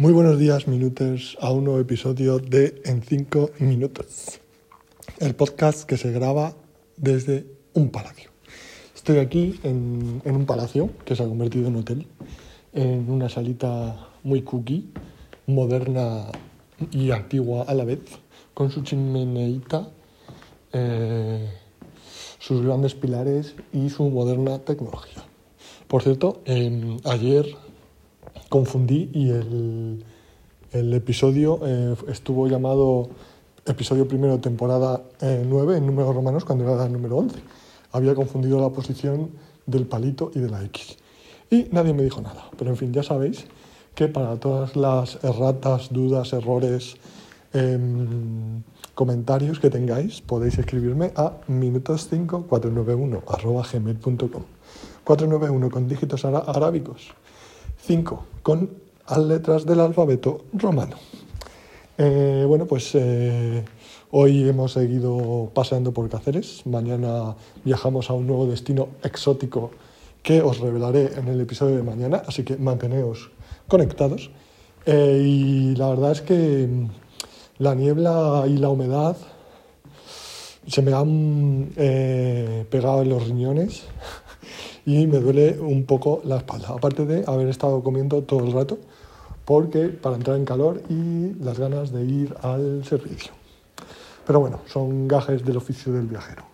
Muy 0.00 0.14
buenos 0.14 0.38
días, 0.38 0.66
minutos, 0.66 1.36
a 1.42 1.52
un 1.52 1.64
nuevo 1.64 1.78
episodio 1.78 2.38
de 2.38 2.80
En 2.86 3.02
5 3.02 3.50
Minutos, 3.58 4.40
el 5.18 5.34
podcast 5.34 5.84
que 5.84 5.98
se 5.98 6.10
graba 6.10 6.54
desde 6.96 7.44
un 7.74 7.90
palacio. 7.90 8.30
Estoy 8.94 9.18
aquí 9.18 9.60
en, 9.62 10.22
un 10.24 10.46
palacio 10.46 10.88
que 11.04 11.14
se 11.14 11.22
ha 11.22 11.26
convertido 11.26 11.68
en 11.68 11.76
hotel, 11.76 12.06
en 12.72 13.10
una 13.10 13.28
salita 13.28 14.08
muy 14.22 14.40
cookie, 14.40 14.88
moderna 15.46 16.28
y 16.90 17.10
antigua 17.10 17.64
a 17.64 17.74
la 17.74 17.84
vez, 17.84 18.00
con 18.54 18.70
su 18.70 18.80
chimeneita, 18.80 19.90
eh, 20.72 21.46
sus 22.38 22.62
grandes 22.62 22.94
pilares 22.94 23.54
y 23.74 23.90
su 23.90 24.08
moderna 24.08 24.60
tecnología. 24.60 25.22
Por 25.88 26.02
cierto, 26.02 26.40
ayer 27.04 27.54
confundí 28.48 29.10
y 29.12 29.30
el, 29.30 30.04
el 30.72 30.92
episodio 30.94 31.60
eh, 31.64 31.96
estuvo 32.08 32.46
llamado 32.46 33.10
episodio 33.66 34.06
primero, 34.06 34.38
temporada 34.40 35.02
9 35.20 35.74
eh, 35.74 35.78
en 35.78 35.86
números 35.86 36.14
romanos 36.14 36.44
cuando 36.44 36.64
era 36.64 36.86
el 36.86 36.92
número 36.92 37.16
11. 37.18 37.38
Había 37.92 38.14
confundido 38.14 38.60
la 38.60 38.70
posición 38.70 39.30
del 39.66 39.86
palito 39.86 40.30
y 40.34 40.40
de 40.40 40.48
la 40.48 40.62
X. 40.64 40.96
Y 41.50 41.66
nadie 41.72 41.92
me 41.92 42.02
dijo 42.02 42.20
nada. 42.20 42.44
Pero 42.56 42.70
en 42.70 42.76
fin, 42.76 42.92
ya 42.92 43.02
sabéis 43.02 43.46
que 43.94 44.08
para 44.08 44.36
todas 44.36 44.76
las 44.76 45.18
erratas, 45.24 45.88
dudas, 45.90 46.32
errores, 46.32 46.96
em, 47.52 48.62
comentarios 48.94 49.58
que 49.58 49.70
tengáis, 49.70 50.20
podéis 50.20 50.58
escribirme 50.58 51.12
a 51.16 51.32
minutos5491 51.48 53.22
491 55.04 55.70
con 55.70 55.88
dígitos 55.88 56.24
arábicos. 56.24 57.12
5 57.82 58.24
con 58.42 58.70
letras 59.18 59.66
del 59.66 59.80
alfabeto 59.80 60.44
romano. 60.52 60.96
Eh, 61.98 62.44
bueno, 62.46 62.66
pues 62.66 62.94
eh, 62.94 63.64
hoy 64.12 64.48
hemos 64.48 64.72
seguido 64.72 65.50
paseando 65.52 65.92
por 65.92 66.08
Cáceres. 66.08 66.64
Mañana 66.66 67.34
viajamos 67.64 68.08
a 68.10 68.14
un 68.14 68.26
nuevo 68.26 68.46
destino 68.46 68.88
exótico 69.02 69.72
que 70.22 70.40
os 70.40 70.60
revelaré 70.60 71.10
en 71.18 71.28
el 71.28 71.40
episodio 71.40 71.76
de 71.76 71.82
mañana, 71.82 72.22
así 72.26 72.44
que 72.44 72.56
manteneos 72.56 73.30
conectados. 73.68 74.30
Eh, 74.86 75.22
y 75.24 75.76
la 75.76 75.90
verdad 75.90 76.12
es 76.12 76.22
que 76.22 76.68
la 77.58 77.74
niebla 77.74 78.44
y 78.46 78.56
la 78.56 78.68
humedad 78.68 79.16
se 80.66 80.82
me 80.82 80.92
han 80.92 81.72
pegado 82.70 83.02
en 83.02 83.08
los 83.08 83.26
riñones 83.26 83.84
y 84.86 85.06
me 85.06 85.18
duele 85.18 85.58
un 85.60 85.84
poco 85.84 86.20
la 86.24 86.38
espalda, 86.38 86.68
aparte 86.68 87.04
de 87.06 87.24
haber 87.26 87.48
estado 87.48 87.82
comiendo 87.82 88.22
todo 88.22 88.44
el 88.44 88.52
rato, 88.52 88.78
porque 89.44 89.88
para 89.88 90.16
entrar 90.16 90.36
en 90.36 90.44
calor 90.44 90.82
y 90.88 91.34
las 91.42 91.58
ganas 91.58 91.92
de 91.92 92.04
ir 92.04 92.34
al 92.42 92.84
servicio. 92.84 93.32
Pero 94.26 94.40
bueno, 94.40 94.60
son 94.66 95.08
gajes 95.08 95.44
del 95.44 95.56
oficio 95.56 95.92
del 95.92 96.06
viajero. 96.06 96.44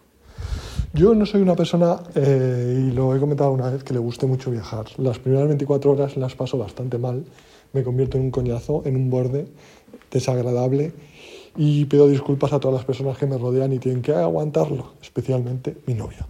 Yo 0.93 1.15
no 1.15 1.27
soy 1.27 1.43
una 1.43 1.55
persona, 1.55 2.01
eh, 2.15 2.87
y 2.89 2.93
lo 2.93 3.15
he 3.15 3.21
comentado 3.21 3.51
una 3.51 3.71
vez, 3.71 3.85
que 3.85 3.93
le 3.93 3.99
guste 3.99 4.27
mucho 4.27 4.51
viajar. 4.51 4.87
Las 4.97 5.19
primeras 5.19 5.49
24 5.49 5.93
horas 5.93 6.17
las 6.17 6.35
paso 6.35 6.57
bastante 6.57 6.97
mal, 6.97 7.25
me 7.75 7.83
convierto 7.83 8.17
en 8.17 8.25
un 8.25 8.31
coñazo, 8.31 8.83
en 8.87 8.97
un 8.97 9.11
borde 9.11 9.47
desagradable 10.11 10.93
y 11.57 11.85
pido 11.87 12.09
disculpas 12.09 12.53
a 12.53 12.61
todas 12.61 12.77
las 12.77 12.87
personas 12.87 13.19
que 13.19 13.27
me 13.27 13.37
rodean 13.37 13.73
y 13.73 13.79
tienen 13.79 14.01
que 14.01 14.15
aguantarlo, 14.15 14.93
especialmente 15.03 15.77
mi 15.87 15.95
novia 15.95 16.27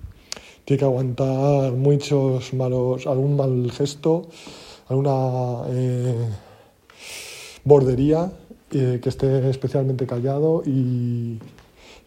tiene 0.67 0.81
que 0.81 0.85
aguantar 0.85 1.73
muchos 1.75 2.53
malos, 2.53 3.07
algún 3.07 3.37
mal 3.37 3.71
gesto, 3.71 4.27
alguna 4.89 5.63
eh, 5.69 6.29
bordería, 7.63 8.33
eh, 8.73 8.99
que 9.01 9.09
esté 9.09 9.49
especialmente 9.49 10.09
callado 10.09 10.65
y 10.67 11.39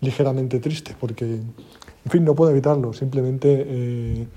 ligeramente 0.02 0.60
triste, 0.60 0.94
porque, 1.00 1.24
en 1.26 2.12
fin, 2.12 2.26
no 2.26 2.36
puedo 2.36 2.52
evitarlo, 2.52 2.92
simplemente 2.92 3.66
eh, 3.66 4.28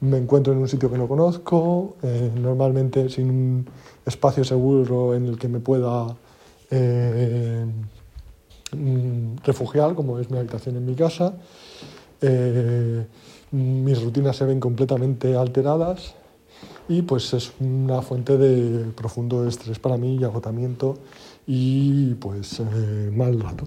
me 0.00 0.18
encuentro 0.18 0.52
en 0.52 0.58
un 0.58 0.66
sitio 0.66 0.90
que 0.90 0.98
no 0.98 1.06
conozco, 1.06 1.94
normalmente 2.34 3.08
sin 3.10 3.30
un 3.30 3.66
espacio 4.04 4.42
seguro 4.42 5.14
en 5.14 5.26
el 5.26 5.38
que 5.38 5.46
me 5.46 5.60
pueda 5.60 6.16
mm, 8.72 9.36
refugiar, 9.44 9.94
como 9.94 10.18
es 10.18 10.28
mi 10.32 10.38
habitación 10.38 10.74
en 10.74 10.84
mi 10.84 10.96
casa 10.96 11.34
mis 13.50 14.02
rutinas 14.02 14.36
se 14.36 14.44
ven 14.44 14.60
completamente 14.60 15.36
alteradas 15.36 16.14
y 16.88 17.02
pues 17.02 17.32
es 17.34 17.52
una 17.60 18.02
fuente 18.02 18.36
de 18.36 18.90
profundo 18.92 19.46
estrés 19.46 19.78
para 19.78 19.96
mí 19.96 20.16
y 20.16 20.24
agotamiento 20.24 20.96
y 21.46 22.14
pues 22.14 22.60
eh, 22.60 23.10
mal 23.14 23.40
rato. 23.40 23.64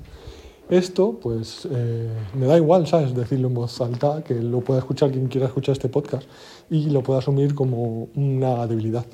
Esto 0.70 1.20
pues 1.22 1.68
eh, 1.72 2.10
me 2.34 2.48
da 2.48 2.58
igual, 2.58 2.88
¿sabes? 2.88 3.14
Decirlo 3.14 3.50
en 3.50 3.54
voz 3.54 3.80
alta, 3.82 4.24
que 4.24 4.36
lo 4.36 4.62
pueda 4.62 4.80
escuchar 4.80 5.12
quien 5.12 5.28
quiera 5.28 5.48
escuchar 5.48 5.74
este 5.74 5.90
podcast 5.90 6.28
y 6.70 6.90
lo 6.90 7.04
pueda 7.04 7.20
asumir 7.20 7.54
como 7.54 8.10
una 8.16 8.66
debilidad. 8.66 9.06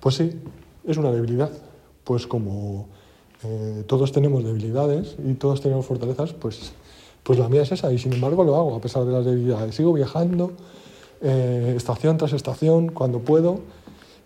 Pues 0.00 0.14
sí, 0.14 0.30
es 0.86 0.96
una 0.96 1.10
debilidad. 1.10 1.50
Pues 2.04 2.26
como 2.28 2.86
eh, 3.42 3.82
todos 3.86 4.12
tenemos 4.12 4.44
debilidades 4.44 5.16
y 5.24 5.34
todos 5.34 5.60
tenemos 5.60 5.86
fortalezas, 5.86 6.32
pues 6.32 6.72
pues 7.26 7.40
la 7.40 7.48
mía 7.48 7.62
es 7.62 7.72
esa 7.72 7.92
y 7.92 7.98
sin 7.98 8.12
embargo 8.12 8.44
lo 8.44 8.54
hago 8.54 8.76
a 8.76 8.80
pesar 8.80 9.04
de 9.04 9.10
las 9.10 9.24
debilidades. 9.24 9.74
Sigo 9.74 9.92
viajando 9.92 10.52
eh, 11.20 11.74
estación 11.76 12.16
tras 12.18 12.32
estación 12.32 12.90
cuando 12.90 13.18
puedo, 13.18 13.58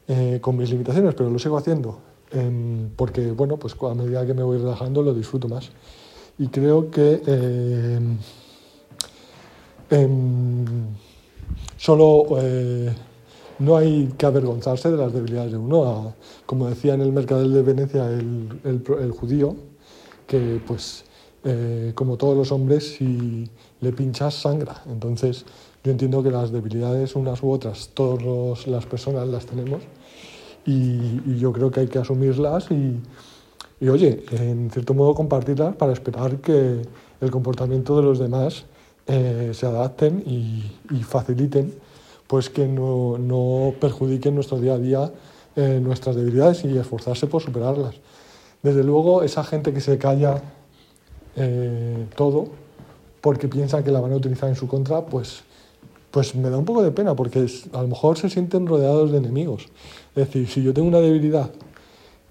eh, 0.06 0.38
con 0.42 0.58
mis 0.58 0.70
limitaciones, 0.70 1.14
pero 1.14 1.30
lo 1.30 1.38
sigo 1.38 1.56
haciendo 1.56 1.98
em, 2.30 2.90
porque, 2.90 3.30
bueno, 3.30 3.56
pues 3.56 3.74
a 3.80 3.94
medida 3.94 4.26
que 4.26 4.34
me 4.34 4.42
voy 4.42 4.58
relajando 4.58 5.02
lo 5.02 5.14
disfruto 5.14 5.48
más. 5.48 5.70
Y 6.38 6.48
creo 6.48 6.90
que 6.90 7.22
em, 7.26 8.18
em, 9.88 10.66
solo 11.78 12.26
eh, 12.38 12.94
no 13.60 13.78
hay 13.78 14.12
que 14.18 14.26
avergonzarse 14.26 14.90
de 14.90 14.98
las 14.98 15.10
debilidades 15.10 15.52
de 15.52 15.56
uno. 15.56 16.12
como 16.44 16.68
decía 16.68 16.92
en 16.92 17.00
el 17.00 17.12
Mercadel 17.12 17.54
de 17.54 17.62
Venecia 17.62 18.06
el, 18.10 18.60
el 18.62 19.10
judío, 19.12 19.56
que 20.26 20.60
pues 20.66 21.04
eh, 21.44 21.92
como 21.94 22.16
todos 22.16 22.36
los 22.36 22.52
hombres, 22.52 22.96
si 22.96 23.48
le 23.80 23.92
pinchas, 23.92 24.34
sangra. 24.34 24.82
Entonces, 24.86 25.44
yo 25.82 25.90
entiendo 25.90 26.22
que 26.22 26.30
las 26.30 26.52
debilidades, 26.52 27.16
unas 27.16 27.42
u 27.42 27.50
otras, 27.50 27.90
todas 27.94 28.66
las 28.66 28.84
personas 28.86 29.26
las 29.28 29.46
tenemos 29.46 29.82
y, 30.66 31.38
yo 31.38 31.52
creo 31.52 31.70
que 31.70 31.80
hay 31.80 31.88
que 31.88 31.98
asumirlas 31.98 32.68
y, 32.70 33.88
oye, 33.88 34.24
en 34.32 34.70
cierto 34.70 34.92
modo 34.92 35.14
compartirlas 35.14 35.74
para 35.76 35.92
esperar 35.92 36.36
que 36.38 36.82
el 37.20 37.30
comportamiento 37.30 37.96
de 37.96 38.02
los 38.02 38.18
demás 38.18 38.66
eh, 39.06 39.52
se 39.54 39.66
adapten 39.66 40.22
y, 40.26 41.02
faciliten 41.02 41.74
pues 42.26 42.48
que 42.48 42.68
no, 42.68 43.18
no, 43.18 43.74
perjudiquen 43.80 44.36
nuestro 44.36 44.60
día 44.60 44.74
a 44.74 44.78
día 44.78 45.12
eh, 45.56 45.80
nuestras 45.82 46.14
debilidades 46.14 46.64
y 46.64 46.78
esforzarse 46.78 47.26
por 47.26 47.42
superarlas. 47.42 47.96
Desde 48.62 48.84
luego, 48.84 49.24
esa 49.24 49.42
gente 49.42 49.72
que 49.72 49.80
se 49.80 49.98
calla 49.98 50.40
eh, 51.36 52.06
todo 52.16 52.48
porque 53.20 53.48
piensan 53.48 53.84
que 53.84 53.90
la 53.90 54.00
van 54.00 54.12
a 54.12 54.16
utilizar 54.16 54.48
en 54.48 54.56
su 54.56 54.66
contra, 54.66 55.04
pues, 55.04 55.42
pues 56.10 56.34
me 56.34 56.48
da 56.50 56.58
un 56.58 56.64
poco 56.64 56.82
de 56.82 56.90
pena 56.90 57.14
porque 57.14 57.46
a 57.72 57.82
lo 57.82 57.88
mejor 57.88 58.18
se 58.18 58.30
sienten 58.30 58.66
rodeados 58.66 59.12
de 59.12 59.18
enemigos. 59.18 59.66
Es 60.16 60.26
decir, 60.26 60.48
si 60.48 60.62
yo 60.62 60.72
tengo 60.72 60.88
una 60.88 61.00
debilidad 61.00 61.50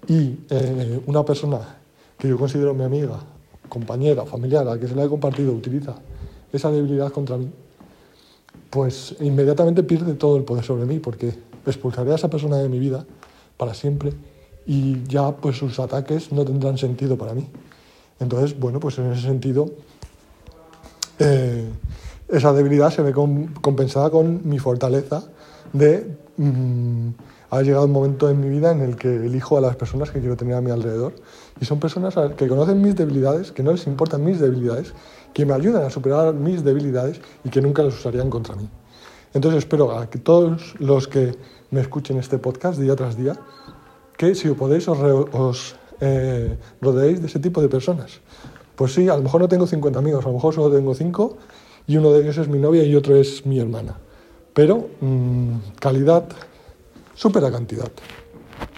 y 0.08 0.36
eh, 0.50 1.00
una 1.06 1.24
persona 1.24 1.60
que 2.18 2.28
yo 2.28 2.36
considero 2.36 2.74
mi 2.74 2.84
amiga, 2.84 3.20
compañera, 3.68 4.24
familiar, 4.24 4.66
a 4.66 4.74
la 4.74 4.80
que 4.80 4.88
se 4.88 4.94
la 4.94 5.04
he 5.04 5.08
compartido, 5.08 5.52
utiliza 5.52 5.94
esa 6.52 6.70
debilidad 6.70 7.12
contra 7.12 7.36
mí, 7.36 7.48
pues 8.68 9.16
inmediatamente 9.20 9.82
pierde 9.82 10.14
todo 10.14 10.36
el 10.36 10.44
poder 10.44 10.64
sobre 10.64 10.84
mí 10.84 10.98
porque 10.98 11.32
expulsaré 11.66 12.12
a 12.12 12.16
esa 12.16 12.28
persona 12.28 12.56
de 12.56 12.68
mi 12.68 12.78
vida 12.78 13.04
para 13.56 13.74
siempre 13.74 14.12
y 14.66 15.02
ya 15.06 15.32
pues 15.36 15.56
sus 15.56 15.78
ataques 15.78 16.32
no 16.32 16.44
tendrán 16.44 16.78
sentido 16.78 17.16
para 17.16 17.34
mí. 17.34 17.46
Entonces, 18.20 18.58
bueno, 18.58 18.78
pues 18.78 18.98
en 18.98 19.12
ese 19.12 19.22
sentido, 19.22 19.70
eh, 21.18 21.68
esa 22.28 22.52
debilidad 22.52 22.90
se 22.90 23.02
ve 23.02 23.12
compensada 23.12 24.10
con 24.10 24.48
mi 24.48 24.58
fortaleza 24.58 25.24
de 25.72 26.16
mm, 26.36 27.08
haber 27.50 27.66
llegado 27.66 27.86
un 27.86 27.92
momento 27.92 28.30
en 28.30 28.40
mi 28.40 28.48
vida 28.48 28.70
en 28.70 28.82
el 28.82 28.96
que 28.96 29.08
elijo 29.08 29.58
a 29.58 29.60
las 29.60 29.74
personas 29.76 30.10
que 30.10 30.20
quiero 30.20 30.36
tener 30.36 30.54
a 30.54 30.60
mi 30.60 30.70
alrededor. 30.70 31.14
Y 31.60 31.64
son 31.64 31.80
personas 31.80 32.14
que 32.36 32.46
conocen 32.46 32.80
mis 32.80 32.94
debilidades, 32.94 33.52
que 33.52 33.62
no 33.62 33.72
les 33.72 33.86
importan 33.86 34.24
mis 34.24 34.38
debilidades, 34.38 34.92
que 35.34 35.44
me 35.44 35.54
ayudan 35.54 35.84
a 35.84 35.90
superar 35.90 36.32
mis 36.34 36.62
debilidades 36.62 37.20
y 37.42 37.50
que 37.50 37.60
nunca 37.60 37.82
las 37.82 37.94
usarían 37.94 38.30
contra 38.30 38.54
mí. 38.54 38.68
Entonces 39.32 39.58
espero 39.58 39.96
a 39.96 40.10
que 40.10 40.18
todos 40.18 40.74
los 40.78 41.08
que 41.08 41.36
me 41.70 41.80
escuchen 41.80 42.18
este 42.18 42.38
podcast 42.38 42.78
día 42.78 42.96
tras 42.96 43.16
día, 43.16 43.36
que 44.16 44.34
si 44.34 44.48
podéis 44.50 44.88
os, 44.88 44.98
os 45.32 45.76
eh, 46.00 46.56
rodeéis 46.80 47.20
de 47.20 47.26
ese 47.26 47.38
tipo 47.38 47.60
de 47.60 47.68
personas. 47.68 48.20
Pues 48.76 48.94
sí, 48.94 49.08
a 49.08 49.16
lo 49.16 49.22
mejor 49.22 49.40
no 49.40 49.48
tengo 49.48 49.66
50 49.66 49.98
amigos, 49.98 50.24
a 50.24 50.28
lo 50.28 50.34
mejor 50.34 50.54
solo 50.54 50.74
tengo 50.74 50.94
5 50.94 51.36
y 51.86 51.96
uno 51.96 52.12
de 52.12 52.22
ellos 52.22 52.38
es 52.38 52.48
mi 52.48 52.58
novia 52.58 52.82
y 52.84 52.94
otro 52.94 53.16
es 53.16 53.44
mi 53.44 53.58
hermana. 53.58 53.98
Pero 54.54 54.88
mm, 55.00 55.54
calidad 55.78 56.24
supera 57.14 57.50
cantidad. 57.50 57.90